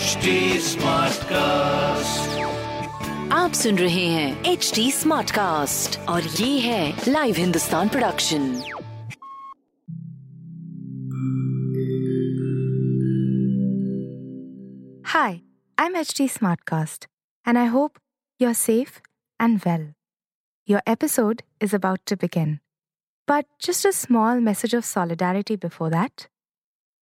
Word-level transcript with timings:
HD 0.00 0.58
Smartcast. 0.60 2.38
आप 3.32 3.52
सुन 3.52 3.78
रहे 3.78 4.04
हैं 4.06 4.44
एच 4.52 4.70
डी 4.74 4.90
स्मार्ट 4.92 5.30
कास्ट 5.30 5.98
और 6.08 6.22
ये 6.22 6.58
है 6.60 7.04
live 7.08 7.36
Hindustan 7.36 7.88
production 7.88 8.62
Hi, 15.12 15.42
I'm 15.78 15.94
HT 15.94 16.26
Smartcast, 16.30 17.06
and 17.46 17.58
I 17.58 17.64
hope 17.66 17.98
you're 18.38 18.54
safe 18.54 19.00
and 19.40 19.64
well. 19.64 19.86
Your 20.66 20.82
episode 20.86 21.42
is 21.60 21.74
about 21.74 22.04
to 22.06 22.16
begin. 22.16 22.60
But 23.26 23.46
just 23.58 23.84
a 23.84 23.92
small 23.92 24.40
message 24.40 24.74
of 24.74 24.84
solidarity 24.84 25.56
before 25.56 25.90
that. 25.90 26.28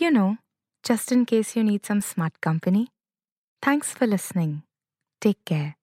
you 0.00 0.10
know, 0.10 0.38
just 0.84 1.12
in 1.12 1.26
case 1.26 1.54
you 1.54 1.62
need 1.62 1.84
some 1.84 2.00
smart 2.00 2.40
company. 2.40 2.88
Thanks 3.62 3.92
for 3.92 4.06
listening. 4.06 4.62
Take 5.22 5.44
care. 5.44 5.74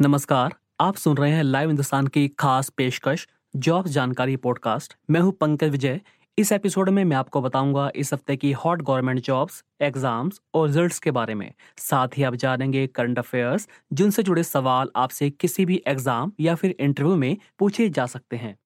नमस्कार 0.00 0.54
आप 0.80 0.96
सुन 0.96 1.16
रहे 1.16 1.30
हैं 1.32 1.42
live 1.42 1.68
Hindustan 1.68 2.06
की 2.06 2.26
खास 2.38 2.68
पेशकश 2.68 3.26
job 3.66 3.86
जानकारी 3.88 4.36
podcast 4.46 4.94
मैं 5.10 5.20
हूँ 5.20 5.32
पंकज 5.32 5.68
विजय 5.68 6.00
इस 6.38 6.50
एपिसोड 6.52 6.88
में 6.88 7.04
मैं 7.04 7.16
आपको 7.16 7.40
बताऊँगा 7.40 7.90
इस 7.96 8.12
हफ़्ते 8.12 8.36
की 8.36 8.50
हॉट 8.52 8.82
गवर्नमेंट 8.82 9.20
जॉब्स, 9.20 9.62
एग्ज़ाम्स 9.80 10.40
और 10.54 10.66
रिजल्ट्स 10.66 10.98
के 10.98 11.10
बारे 11.10 11.34
में। 11.34 11.52
साथ 11.78 12.08
ही 12.16 12.22
आप 12.22 12.34
जानेंगे 12.34 12.86
करंट 12.86 13.18
अफेयर्स, 13.18 13.68
जिनसे 13.92 14.22
जुड़े 14.22 14.42
सवाल 14.42 14.90
आपसे 14.96 15.30
किसी 15.30 15.64
भी 15.66 15.82
एग्ज़ाम 15.86 16.32
या 16.40 16.54
फिर 16.54 16.74
इंटरव्यू 16.80 17.16
में 17.16 17.36
पूछे 17.58 17.88
जा 17.88 18.06
सकते 18.06 18.36
हैं। 18.36 18.56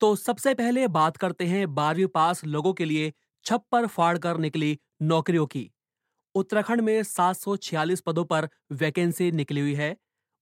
तो 0.00 0.16
सबसे 0.16 0.54
पहले 0.54 0.86
बात 0.88 1.16
करते 1.16 1.46
हैं 1.46 1.74
बारहवीं 1.74 2.06
पास 2.06 2.44
लोगों 2.44 2.72
के 2.72 2.84
लिए 2.84 3.12
छप्पर 3.46 3.86
फाड़ 3.86 4.18
कर 4.18 4.38
निकली 4.38 4.78
नौकरियों 5.02 5.46
की। 5.46 5.70
उत्तराखंड 6.34 6.80
में 6.80 7.02
746 7.02 8.00
पदों 8.00 8.24
पर 8.24 8.48
वैकेंसी 8.72 9.32
निकली 9.32 9.60
हुई 9.60 9.74
है। 9.74 9.96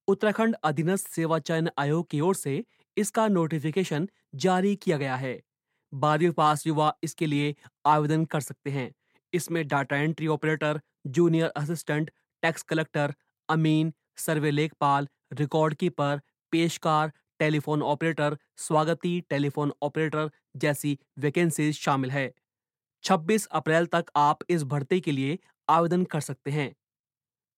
उत्तराखंड 0.09 0.57
अधीनस्थ 0.65 1.09
सेवा 1.09 1.39
चयन 1.39 1.71
आयोग 1.79 2.11
की 2.11 2.21
ओर 2.21 2.35
से 2.35 2.65
इसका 2.97 3.29
नोटिफिकेशन 3.29 4.09
जारी 4.35 4.77
किया 4.77 4.97
गया 4.97 5.17
है। 5.17 5.46
बारहवीं 5.97 6.31
पास 6.33 6.67
युवा 6.67 6.93
इसके 7.03 7.27
लिए 7.27 7.55
आवेदन 7.87 8.25
कर 8.25 8.41
सकते 8.41 8.71
हैं। 8.71 8.91
इसमें 9.33 9.67
data 9.69 9.97
entry 9.99 10.27
operator, 10.29 10.81
junior 11.09 11.53
assistant, 11.57 12.11
tax 12.43 12.63
collector, 12.65 13.15
अमीन, 13.49 13.93
सर्वे 14.19 14.51
लेखपाल, 14.51 15.09
रिकॉर्ड 15.35 15.75
कीपर, 15.75 16.21
पेशकार, 16.53 17.13
टेलीफोन 17.41 17.83
ऑपरेटर, 17.85 18.37
स्वागती 18.59 19.21
टेलीफोन 19.31 19.73
ऑपरेटर 19.83 20.31
जैसी 20.57 20.99
वैकेंसीज 21.19 21.79
शामिल 21.79 22.11
है। 22.11 22.33
26 23.05 23.47
अप्रैल 23.53 23.87
तक 23.87 24.11
आप 24.17 24.39
इस 24.51 24.63
भर्ती 24.65 25.01
के 25.01 25.13
लिए 25.13 25.39
आवेदन 25.69 26.05
कर 26.05 26.21
सकते 26.21 26.51
हैं। 26.51 26.75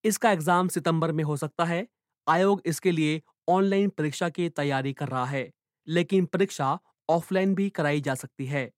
इसका 0.05 0.33
एग्ज़ाम 0.33 0.69
सितंबर 0.69 1.13
में 1.13 1.23
हो 1.25 1.37
सकता 1.37 1.65
है। 1.65 1.87
आयोग 2.27 2.63
इसके 2.67 2.93
लिए 2.93 3.21
ऑनलाइन 3.49 3.89
परीक्षा 3.91 4.29
की 4.29 4.49
तैयारी 4.51 4.93
कर 4.93 5.09
रहा 5.09 5.25
है, 5.27 5.51
लेकिन 5.87 6.27
परीक्षा 6.27 6.79
ऑफलाइन 7.09 7.55
भी 7.55 7.69
कराई 7.71 8.01
जा 8.01 8.15
सकती 8.15 8.47
है। 8.47 8.71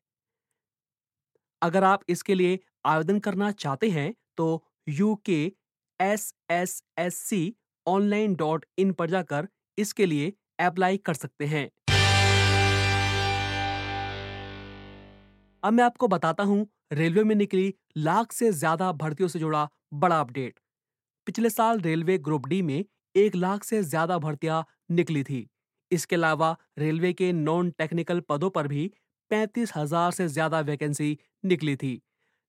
अगर 1.62 1.84
आप 1.84 2.04
इसके 2.08 2.34
लिए 2.34 2.58
आवेदन 2.86 3.18
करना 3.20 3.50
चाहते 3.54 3.90
हैं 3.90 4.12
तो 4.36 4.46
U 4.88 5.14
K 5.24 5.40
S 6.00 6.32
S 6.50 6.82
S 6.98 7.18
C 7.20 7.42
online 7.86 8.34
dot 8.34 8.64
in 8.78 8.92
पर 8.92 9.10
जाकर 9.10 9.48
इसके 9.78 10.06
लिए 10.06 10.32
अप्लाई 10.60 10.96
कर 10.98 11.14
सकते 11.14 11.46
हैं। 11.46 11.68
अब 15.62 15.72
मैं 15.72 15.84
आपको 15.84 16.08
बताता 16.08 16.44
हूँ, 16.44 16.66
रेलवे 16.92 17.22
में 17.24 17.34
निकली 17.34 17.74
लाख 17.98 18.32
से 18.32 18.50
ज़्यादा 18.52 18.90
भर्तियों 18.94 19.28
से 19.28 19.38
जुड़ा 19.38 19.68
बड़ा 19.94 20.20
अपडेट। 20.20 20.58
पिछले 21.26 21.50
साल 21.50 21.80
रेलवे 21.80 22.16
ग्रुप 22.20 22.46
डी 22.46 22.60
में 22.62 22.84
एक 23.14 23.34
लाख 23.36 23.64
से 23.64 23.82
ज़्यादा 23.84 24.18
भर्तियाँ 24.18 24.64
निकली 24.90 25.22
थी। 25.24 25.46
इसके 25.92 26.16
अलावा 26.16 26.56
रेलवे 26.78 27.12
के 27.12 27.32
नॉन 27.32 27.70
टेक्निकल 27.70 28.20
पदों 28.28 28.50
पर 28.50 28.68
भी 28.68 28.90
पैंतीस 29.30 29.72
हज़ार 29.76 30.10
से 30.10 30.28
ज़्यादा 30.28 30.60
वैकेंसी 30.60 31.16
निकली 31.44 31.76
थी। 31.76 32.00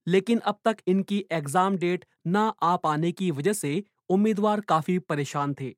लेकिन 0.08 0.40
अब 0.40 0.60
तक 0.66 0.78
इनकी 0.88 1.24
एग्ज़ाम 1.32 1.78
डेट 1.78 2.06
ना 2.28 2.48
आ 2.64 2.76
पाने 2.78 3.12
की 3.12 3.30
वजह 3.32 3.54
से 3.54 3.84
उम्मीदवार 4.10 4.62
काफ़ी 4.68 4.98
परेशान 5.00 5.54
थे। 5.54 5.74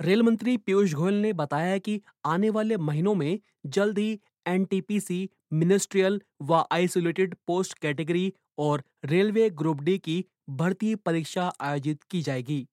रेल 0.00 0.22
मंत्री 0.22 0.56
पीयूष 0.56 0.92
गोयल 0.94 1.14
ने 1.14 1.32
बताया 1.32 1.78
कि 1.78 2.00
आने 2.26 2.50
वाले 2.50 2.76
महीनों 2.78 3.14
में 3.14 3.38
जल्द 3.66 3.98
ही 3.98 4.18
एनटीपीसी, 4.48 5.28
मिनिस्ट्रियल 5.52 6.20
व 6.42 6.64
आइसोलेटेड 6.72 7.34
पोस्ट 7.46 7.78
कैटेगरी 7.78 8.32
और 8.58 8.82
रेलवे 9.04 9.48
ग्रुप 9.52 9.80
डी 9.80 9.98
की 9.98 10.24
भर्ती 10.50 10.94
परीक्षा 10.94 11.52
आयोजित 11.60 12.02
की 12.02 12.22
जाएगी। 12.22 12.66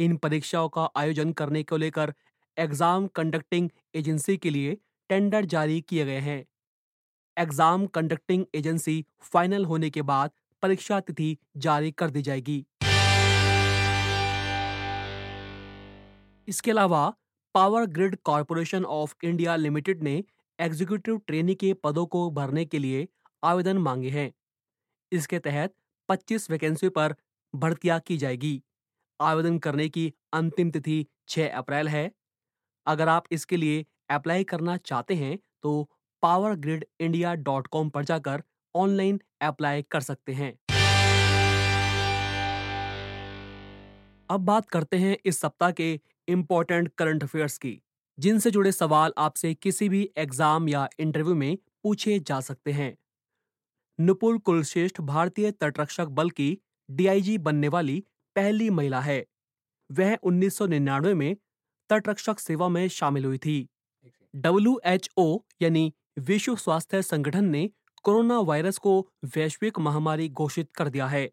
इन 0.00 0.16
परीक्षाओं 0.16 0.68
का 0.68 0.88
आयोजन 0.96 1.32
करने 1.32 1.62
को 1.62 1.76
लेकर 1.76 2.12
एग्ज़ाम 2.56 3.06
कंडक्टिंग 3.06 3.68
एजेंसी 3.94 4.36
के 4.36 4.50
लिए 4.50 4.76
टेंडर 5.10 5.44
जारी 5.44 5.80
किए 5.80 6.04
गए 6.04 6.18
हैं। 6.18 6.44
एग्ज़ाम 7.36 7.86
कंडक्टिंग 7.86 8.44
एजेंसी 8.54 9.04
फाइनल 9.22 9.64
होने 9.64 9.90
के 9.90 10.02
बाद 10.02 10.30
परीक्षा 10.62 11.00
तिथि 11.00 11.36
जारी 11.56 11.90
कर 11.92 12.10
दी 12.10 12.22
जाएगी। 12.22 12.64
इसके 16.48 16.70
अलावा 16.70 17.02
power 17.54 17.86
grid 17.90 18.16
corporation 18.24 18.84
of 18.84 19.14
India 19.24 19.56
limited 19.56 20.02
ने 20.02 20.22
एग्जीक्यूटिव 20.58 21.20
ट्रेनी 21.26 21.54
के 21.54 21.72
पदों 21.74 22.06
को 22.06 22.30
भरने 22.30 22.64
के 22.64 22.78
लिए 22.78 23.06
आवेदन 23.42 23.78
मांगे 23.78 24.10
हैं। 24.10 24.30
इसके 25.12 25.38
तहत 25.38 25.74
25 26.08 26.50
वैकेंसी 26.50 26.88
पर 26.88 27.14
भर्तियाँ 27.54 28.00
की 28.00 28.16
जाएगी। 28.16 28.60
आवेदन 29.20 29.58
करने 29.58 29.88
की 29.88 30.12
अंतिम 30.34 30.70
तिथि 30.70 31.06
6 31.28 31.48
अप्रैल 31.54 31.88
है। 31.88 32.10
अगर 32.86 33.08
आप 33.08 33.24
इसके 33.32 33.56
लिए 33.56 33.84
अप्लाई 34.10 34.44
करना 34.44 34.76
चाहते 34.76 35.14
हैं 35.14 35.38
तो 35.62 35.88
power 36.22 36.54
grid 36.56 36.84
India 37.00 37.34
dot 37.40 37.66
com 37.66 37.88
पर 37.90 38.04
जाकर 38.04 38.42
ऑनलाइन 38.74 39.20
अप्लाई 39.42 39.82
कर 39.82 40.00
सकते 40.02 40.32
हैं। 40.32 40.52
अब 44.28 44.40
बात 44.40 44.68
करते 44.68 44.96
हैं 44.96 45.16
इस 45.24 45.40
सप्ताह 45.40 45.70
के 45.72 45.92
इम्पोर्टेंट 46.28 46.88
करंट 46.98 47.22
अफेयर्स 47.22 47.56
की, 47.58 47.80
जिनसे 48.18 48.50
जुड़े 48.50 48.72
सवाल 48.72 49.12
आपसे 49.18 49.52
किसी 49.54 49.88
भी 49.88 50.08
एग्ज़ाम 50.18 50.68
या 50.68 50.88
इंटरव्यू 51.00 51.34
में 51.34 51.56
पूछे 51.82 52.18
जा 52.20 52.40
सकते 52.40 52.72
हैं। 52.72 52.96
नुपुर 53.98 54.38
कुलश्रेष्ठ 54.38 55.00
भारतीय 55.02 55.50
तटरक्षक 55.52 56.08
बल 56.10 56.30
की 56.30 56.56
डीआईजी 56.88 57.36
बनने 57.40 57.68
वाली 57.68 58.02
पहली 58.36 58.70
महिला 58.70 59.00
है। 59.00 59.24
वह 59.90 60.16
1999 60.22 61.14
में 61.14 61.36
तटरक्षक 61.90 62.38
सेवा 62.38 62.68
में 62.68 62.88
शामिल 62.88 63.24
हुई 63.24 63.38
थी। 63.38 63.68
डब्ल्यू 64.34 64.80
एच 64.84 65.08
ओ 65.16 65.38
यानी 65.62 65.92
विश्व 66.18 66.56
स्वास्थ्य 66.56 67.02
संगठन 67.02 67.44
ने 67.44 67.70
कोरोना 68.04 68.38
वायरस 68.40 68.78
को 68.78 69.00
वैश्विक 69.36 69.78
महामारी 69.78 70.28
घोषित 70.28 70.70
कर 70.72 70.88
दिया 70.88 71.06
है। 71.06 71.30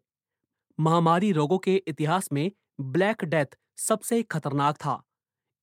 महामारी 0.78 1.32
रोगों 1.32 1.58
के 1.58 1.82
इतिहास 1.88 2.28
में 2.32 2.50
ब्लैक 2.80 3.24
डेथ 3.24 3.56
सबसे 3.78 4.22
खतरनाक 4.22 4.76
था। 4.76 5.02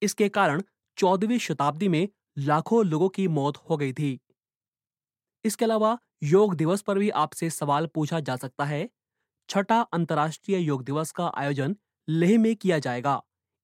इसके 0.02 0.30
कारण 0.30 0.62
चौदहवीं 0.98 1.38
शताब्दी 1.40 1.88
में 1.88 2.08
लाखों 2.38 2.86
लोगों 2.86 3.10
की 3.10 3.28
मौत 3.28 3.58
हो 3.58 3.78
गई 3.78 3.94
थी। 3.94 4.20
इसके 5.46 5.66
अलावा 5.66 5.98
योग 6.24 6.56
दिवस 6.56 6.82
पर 6.82 7.00
भी 7.00 7.10
आपसे 7.10 7.50
सवाल 7.50 7.88
पूछा 7.88 8.20
जा 8.20 8.36
सकता 8.36 8.66
है 8.66 8.90
छठा 9.50 9.82
अंतर्राष्ट्रीय 9.82 10.58
योग 10.58 10.84
दिवस 10.84 11.12
का 11.12 11.32
आयोजन 11.36 11.76
लेह 12.10 12.40
में 12.40 12.56
किया 12.56 12.80
जाएगा। 12.80 13.22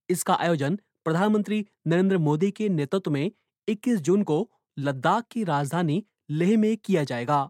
इसका 0.09 0.33
आयोजन 0.33 0.79
प्रधानमंत्री 1.03 1.65
नरेंद्र 1.87 2.17
मोदी 2.17 2.51
के 2.51 2.69
नेतृत्व 2.69 3.11
में 3.11 3.31
21 3.67 3.99
जून 3.99 4.23
को 4.23 4.51
लद्दाख 4.79 5.23
की 5.31 5.43
राजधानी 5.43 6.03
लेह 6.29 6.57
में 6.57 6.77
किया 6.77 7.03
जाएगा। 7.03 7.49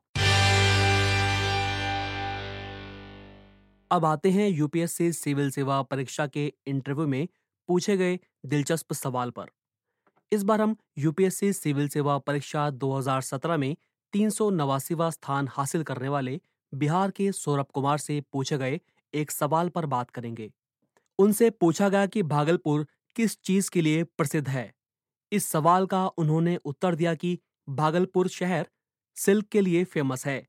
अब 3.91 4.05
आते 4.05 4.29
हैं 4.31 4.49
यूपीएससी 4.49 5.11
सिविल 5.11 5.51
सेवा 5.51 5.81
परीक्षा 5.81 6.27
के 6.27 6.53
इंटरव्यू 6.67 7.07
में 7.07 7.27
पूछे 7.67 7.97
गए 7.97 8.19
दिलचस्प 8.45 8.93
सवाल 8.93 9.29
पर। 9.29 9.45
इस 10.31 10.43
बार 10.43 10.61
हम 10.61 10.75
यूपीएससी 10.97 11.53
सिविल 11.53 11.87
सेवा 11.87 12.17
परीक्षा 12.17 12.69
2017 12.69 13.57
में 13.57 13.75
तीन 14.13 14.29
स्थान 14.29 15.47
हासिल 15.51 15.83
करने 15.83 16.09
वाले 16.09 16.41
बिहार 16.73 17.11
के 17.11 17.31
सौरभ 17.31 17.65
कुमार 17.73 17.97
से 17.97 18.21
पूछे 18.33 18.57
गए 18.57 18.79
एक 19.13 19.31
सवाल 19.31 19.69
पर 19.69 19.85
बात 19.85 20.09
करेंगे। 20.09 20.51
उनसे 21.19 21.49
पूछा 21.49 21.89
गया 21.89 22.05
कि 22.05 22.23
भागलपुर 22.23 22.85
किस 23.15 23.41
चीज़ 23.41 23.69
के 23.71 23.81
लिए 23.81 24.03
प्रसिद्ध 24.03 24.47
है? 24.47 24.73
इस 25.31 25.45
सवाल 25.45 25.85
का 25.85 26.07
उन्होंने 26.07 26.57
उत्तर 26.65 26.95
दिया 26.95 27.15
कि 27.15 27.37
भागलपुर 27.69 28.27
शहर 28.27 28.67
सिल्क 29.17 29.47
के 29.47 29.61
लिए 29.61 29.83
फ़ेमस 29.83 30.25
है। 30.25 30.47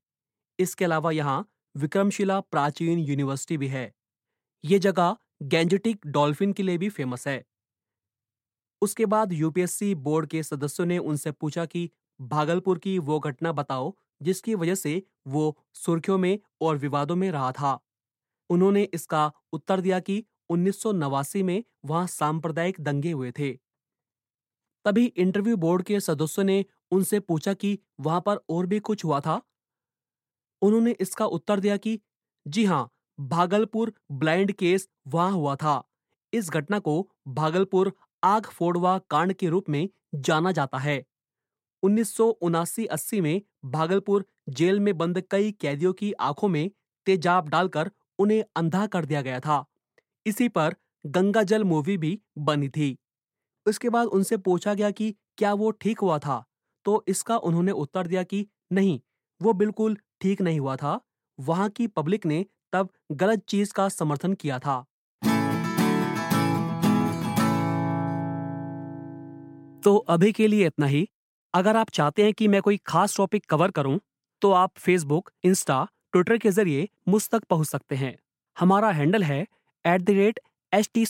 इसके 0.58 0.84
अलावा 0.84 1.10
यहाँ 1.10 1.48
विक्रमशिला 1.76 2.40
प्राचीन 2.40 2.98
यूनिवर्सिटी 2.98 3.56
भी 3.56 3.68
है। 3.68 3.92
ये 4.64 4.78
जगह 4.78 5.16
गैंजेटिक 5.42 6.06
डॉल्फिन 6.06 6.52
के 6.52 6.62
लिए 6.62 6.78
भी 6.78 6.88
फ़ेमस 6.88 7.28
है। 7.28 7.44
उसके 8.82 9.06
बाद 9.06 9.32
यूपीएससी 9.32 9.94
बोर्ड 9.94 10.26
के 10.26 10.42
सदस्यों 10.42 10.86
ने 10.86 10.98
उनसे 10.98 11.30
पूछा 11.30 11.64
कि 11.64 11.90
भागलपुर 12.20 12.78
की 12.78 12.98
वो 12.98 13.18
घटना 13.20 13.52
बताओ 13.52 13.96
जिसकी 14.22 14.54
वजह 14.54 14.74
से 14.74 15.02
वो 15.28 15.56
सुर्खियों 15.74 16.18
में 16.18 16.38
और 16.60 16.76
विवादों 16.76 17.16
में 17.16 17.30
रहा 17.30 17.52
था। 17.52 17.78
उन्होंने 18.50 18.82
इसका 18.94 19.32
उत्तर 19.52 19.80
दिया 19.80 20.00
कि 20.00 20.24
उन्नीस 20.50 20.82
सौ 20.82 20.92
नवासी 20.92 21.42
में 21.42 21.62
वहाँ 21.84 22.06
सांप्रदायिक 22.06 22.80
दंगे 22.80 23.12
हुए 23.12 23.32
थे। 23.32 23.58
तभी 24.84 25.04
इंटरव्यू 25.06 25.56
बोर्ड 25.56 25.82
के 25.82 26.00
सदस्यों 26.00 26.44
ने 26.44 26.64
उनसे 26.92 27.20
पूछा 27.20 27.54
कि 27.54 27.78
वहाँ 28.00 28.20
पर 28.20 28.38
और 28.50 28.66
भी 28.66 28.78
कुछ 28.80 29.04
हुआ 29.04 29.20
था? 29.20 29.42
उन्होंने 30.62 30.90
इसका 31.00 31.26
उत्तर 31.26 31.60
दिया 31.60 31.76
कि, 31.76 32.00
जी 32.46 32.64
हाँ, 32.64 32.90
भागलपुर 33.20 33.92
ब्लाइंड 34.12 34.52
केस 34.52 34.88
वहाँ 35.06 35.32
हुआ 35.32 35.56
था। 35.56 35.82
इस 36.32 36.50
घटना 36.50 36.78
को 36.78 37.10
भागलपुर 37.28 37.92
आग 38.24 38.46
फोड़वा 38.46 38.98
कांड 38.98 39.32
के 39.32 39.48
रूप 39.48 39.68
में 39.68 39.88
जाना 40.14 40.52
जाता 40.52 40.78
है। 40.78 41.04
उन्नीस 41.82 42.80
अस्सी 42.90 43.20
में 43.20 43.42
भागलपुर 43.64 44.26
जेल 44.48 44.80
में 44.80 44.98
बंद 44.98 45.22
कई 45.30 45.52
कैदियों 45.52 45.92
की 45.92 46.12
आँखों 46.12 46.48
में 46.48 46.70
तेजाब 47.06 47.48
डालकर 47.48 47.90
उन्हें 48.18 48.44
अंधा 48.56 48.86
कर 48.86 49.04
दिया 49.04 49.22
गया 49.22 49.40
था। 49.40 49.64
इसी 50.26 50.48
पर 50.48 50.74
गंगा 51.06 51.42
जल 51.42 51.64
मूवी 51.64 51.96
भी 51.98 52.20
बनी 52.38 52.68
थी। 52.68 52.98
उसके 53.66 53.88
बाद 53.88 54.06
उनसे 54.06 54.36
पूछा 54.36 54.74
गया 54.74 54.90
कि 54.90 55.14
क्या 55.38 55.54
वो 55.54 55.70
ठीक 55.70 55.98
हुआ 55.98 56.18
था? 56.18 56.44
तो 56.84 57.04
इसका 57.08 57.36
उन्होंने 57.36 57.72
उत्तर 57.72 58.06
दिया 58.06 58.22
कि 58.22 58.46
नहीं, 58.72 59.00
वो 59.42 59.52
बिल्कुल 59.52 59.96
ठीक 60.20 60.40
नहीं 60.40 60.60
हुआ 60.60 60.76
था। 60.76 61.00
वहाँ 61.40 61.68
की 61.68 61.86
पब्लिक 61.86 62.26
ने 62.26 62.46
तब 62.72 62.88
गलत 63.12 63.44
चीज़ 63.48 63.72
का 63.72 63.88
समर्थन 63.88 64.32
किया 64.34 64.58
था। 64.58 64.84
तो 69.84 69.96
अभी 69.96 70.32
के 70.32 70.46
लिए 70.46 70.66
इतना 70.66 70.86
ही। 70.86 71.08
अगर 71.54 71.76
आप 71.76 71.90
चाहते 71.90 72.22
हैं 72.22 72.32
कि 72.32 72.48
मैं 72.48 72.62
कोई 72.62 72.80
खास 72.86 73.16
टॉपिक 73.16 73.46
कवर 73.46 73.70
करूँ 73.70 74.00
तो 74.42 74.52
आप 74.52 74.72
फेसबुक 74.76 75.30
इंस्टा 75.44 75.88
ट्विटर 76.12 76.38
के 76.38 76.50
ज़रिए 76.50 76.88
मुझ 77.08 77.28
तक 77.28 77.44
पहुँच 77.44 77.66
सकते 77.66 77.94
हैं। 77.94 78.18
हमारा 78.56 78.90
हैंडल 78.90 79.22
है 79.22 79.46
at 79.86 80.02
the 80.02 80.10
rate 80.10 80.40
H 80.72 80.90
T 80.94 81.06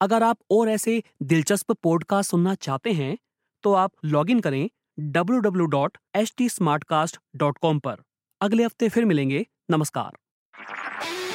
अगर 0.00 0.22
आप 0.22 0.38
और 0.50 0.68
ऐसे 0.68 1.02
दिलचस्प 1.22 1.72
पॉडकास्ट 1.72 2.30
सुनना 2.30 2.54
चाहते 2.54 2.92
हैं 2.92 3.18
तो 3.62 3.74
आप 3.74 3.92
लॉग 4.04 4.30
इन 4.30 4.40
करें 4.40 4.70
www.htsmartcast.com 5.12 7.80
पर। 7.80 7.96
अगले 8.40 8.64
हफ़्ते 8.64 8.88
फिर 8.88 9.04
मिलेंगे। 9.04 9.46
नमस्कार। 9.70 10.21